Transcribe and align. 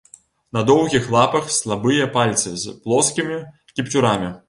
На 0.57 0.63
доўгіх 0.69 1.03
лапах 1.17 1.53
слабыя 1.59 2.09
пальцы 2.17 2.57
з 2.65 2.77
плоскімі 2.83 3.41
кіпцюрамі. 3.79 4.37